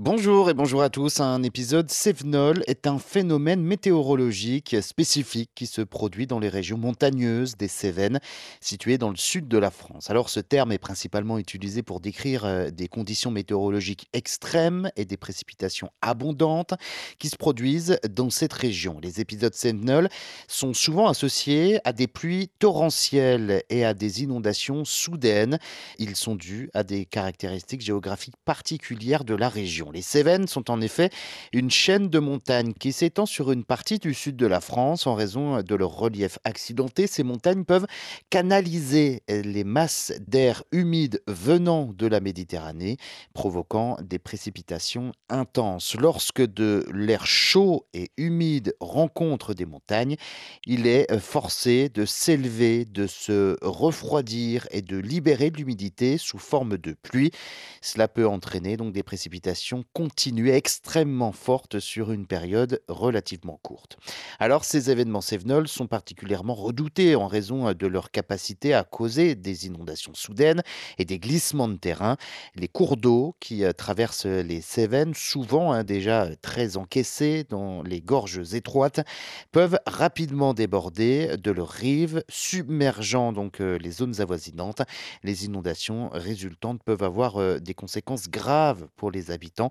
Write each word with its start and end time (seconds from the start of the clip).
Bonjour 0.00 0.48
et 0.48 0.54
bonjour 0.54 0.80
à 0.80 0.90
tous. 0.90 1.18
Un 1.18 1.42
épisode 1.42 1.90
Cévenol 1.90 2.62
est 2.68 2.86
un 2.86 3.00
phénomène 3.00 3.60
météorologique 3.60 4.76
spécifique 4.80 5.50
qui 5.56 5.66
se 5.66 5.80
produit 5.80 6.28
dans 6.28 6.38
les 6.38 6.48
régions 6.48 6.78
montagneuses 6.78 7.56
des 7.56 7.66
Cévennes, 7.66 8.20
situées 8.60 8.96
dans 8.96 9.10
le 9.10 9.16
sud 9.16 9.48
de 9.48 9.58
la 9.58 9.72
France. 9.72 10.08
Alors 10.08 10.30
ce 10.30 10.38
terme 10.38 10.70
est 10.70 10.78
principalement 10.78 11.36
utilisé 11.36 11.82
pour 11.82 11.98
décrire 11.98 12.44
euh, 12.44 12.70
des 12.70 12.86
conditions 12.86 13.32
météorologiques 13.32 14.06
extrêmes 14.12 14.88
et 14.94 15.04
des 15.04 15.16
précipitations 15.16 15.90
abondantes 16.00 16.74
qui 17.18 17.28
se 17.28 17.36
produisent 17.36 17.98
dans 18.08 18.30
cette 18.30 18.52
région. 18.52 19.00
Les 19.02 19.20
épisodes 19.20 19.52
Cévenol 19.52 20.08
sont 20.46 20.74
souvent 20.74 21.08
associés 21.08 21.80
à 21.82 21.92
des 21.92 22.06
pluies 22.06 22.50
torrentielles 22.60 23.64
et 23.68 23.84
à 23.84 23.94
des 23.94 24.22
inondations 24.22 24.84
soudaines. 24.84 25.58
Ils 25.98 26.14
sont 26.14 26.36
dus 26.36 26.70
à 26.72 26.84
des 26.84 27.04
caractéristiques 27.04 27.80
géographiques 27.80 28.36
particulières 28.44 29.24
de 29.24 29.34
la 29.34 29.48
région. 29.48 29.87
Les 29.92 30.02
Cévennes 30.02 30.46
sont 30.46 30.70
en 30.70 30.80
effet 30.80 31.10
une 31.52 31.70
chaîne 31.70 32.08
de 32.08 32.18
montagnes 32.18 32.72
qui 32.72 32.92
s'étend 32.92 33.26
sur 33.26 33.52
une 33.52 33.64
partie 33.64 33.98
du 33.98 34.14
sud 34.14 34.36
de 34.36 34.46
la 34.46 34.60
France 34.60 35.06
en 35.06 35.14
raison 35.14 35.62
de 35.62 35.74
leur 35.74 35.90
relief 35.90 36.38
accidenté. 36.44 37.06
Ces 37.06 37.22
montagnes 37.22 37.64
peuvent 37.64 37.86
canaliser 38.30 39.22
les 39.28 39.64
masses 39.64 40.12
d'air 40.26 40.62
humide 40.72 41.22
venant 41.26 41.92
de 41.92 42.06
la 42.06 42.20
Méditerranée, 42.20 42.96
provoquant 43.32 43.96
des 44.02 44.18
précipitations 44.18 45.12
intenses. 45.28 45.96
Lorsque 45.98 46.42
de 46.42 46.86
l'air 46.92 47.26
chaud 47.26 47.86
et 47.94 48.10
humide 48.16 48.74
rencontre 48.80 49.54
des 49.54 49.66
montagnes, 49.66 50.16
il 50.66 50.86
est 50.86 51.18
forcé 51.18 51.88
de 51.88 52.04
s'élever, 52.04 52.84
de 52.84 53.06
se 53.06 53.56
refroidir 53.62 54.66
et 54.70 54.82
de 54.82 54.96
libérer 54.96 55.50
de 55.50 55.56
l'humidité 55.56 56.18
sous 56.18 56.38
forme 56.38 56.78
de 56.78 56.92
pluie. 56.92 57.30
Cela 57.80 58.08
peut 58.08 58.26
entraîner 58.26 58.76
donc 58.76 58.92
des 58.92 59.02
précipitations 59.02 59.77
continuer 59.92 60.54
extrêmement 60.54 61.32
forte 61.32 61.80
sur 61.80 62.12
une 62.12 62.26
période 62.26 62.82
relativement 62.88 63.58
courte. 63.62 63.96
Alors 64.38 64.64
ces 64.64 64.90
événements 64.90 65.20
cévenols 65.20 65.68
sont 65.68 65.86
particulièrement 65.86 66.54
redoutés 66.54 67.16
en 67.16 67.26
raison 67.26 67.72
de 67.72 67.86
leur 67.86 68.10
capacité 68.10 68.74
à 68.74 68.84
causer 68.84 69.34
des 69.34 69.66
inondations 69.66 70.14
soudaines 70.14 70.62
et 70.98 71.04
des 71.04 71.18
glissements 71.18 71.68
de 71.68 71.76
terrain. 71.76 72.16
Les 72.54 72.68
cours 72.68 72.96
d'eau 72.96 73.36
qui 73.40 73.64
euh, 73.64 73.72
traversent 73.72 74.26
les 74.26 74.60
Cévennes, 74.60 75.14
souvent 75.14 75.72
hein, 75.72 75.84
déjà 75.84 76.28
très 76.42 76.76
encaissés 76.76 77.44
dans 77.48 77.82
les 77.82 78.00
gorges 78.00 78.54
étroites, 78.54 79.00
peuvent 79.52 79.78
rapidement 79.86 80.54
déborder 80.54 81.36
de 81.36 81.50
leurs 81.50 81.68
rives, 81.68 82.22
submergeant 82.28 83.32
donc 83.32 83.60
euh, 83.60 83.78
les 83.78 83.90
zones 83.90 84.20
avoisinantes. 84.20 84.82
Les 85.22 85.44
inondations 85.44 86.10
résultantes 86.12 86.82
peuvent 86.82 87.02
avoir 87.02 87.36
euh, 87.36 87.58
des 87.58 87.74
conséquences 87.74 88.28
graves 88.28 88.88
pour 88.96 89.10
les 89.10 89.30
habitants 89.30 89.67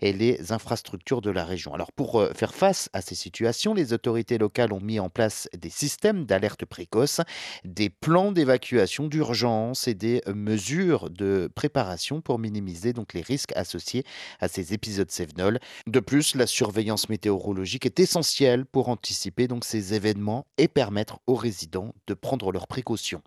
et 0.00 0.12
les 0.12 0.52
infrastructures 0.52 1.20
de 1.20 1.30
la 1.30 1.44
région. 1.44 1.74
Alors 1.74 1.92
pour 1.92 2.20
euh, 2.20 2.32
faire 2.34 2.54
face 2.54 2.88
à 2.92 3.00
ces 3.00 3.14
situations, 3.14 3.74
les 3.74 3.92
autorités 3.92 4.38
locales 4.38 4.72
ont 4.72 4.80
mis 4.80 5.00
en 5.00 5.08
place 5.08 5.48
des 5.56 5.70
systèmes 5.70 6.24
d'alerte 6.24 6.64
précoce, 6.64 7.20
des 7.64 7.90
plans 7.90 8.32
d'évacuation 8.32 9.08
d'urgence 9.08 9.88
et 9.88 9.94
des 9.94 10.22
mesures 10.26 11.10
de 11.10 11.50
préparation 11.54 12.20
pour 12.20 12.38
minimiser 12.38 12.92
donc 12.92 13.14
les 13.14 13.22
risques 13.22 13.52
associés 13.56 14.04
à 14.40 14.48
ces 14.48 14.72
épisodes 14.72 15.10
cévenols. 15.10 15.58
De 15.86 16.00
plus, 16.00 16.34
la 16.34 16.46
surveillance 16.46 17.08
météorologique 17.08 17.86
est 17.86 18.00
essentielle 18.00 18.66
pour 18.66 18.88
anticiper 18.88 19.48
donc 19.48 19.64
ces 19.64 19.94
événements 19.94 20.46
et 20.58 20.68
permettre 20.68 21.20
aux 21.26 21.34
résidents 21.34 21.94
de 22.06 22.14
prendre 22.14 22.52
leurs 22.52 22.66
précautions. 22.66 23.22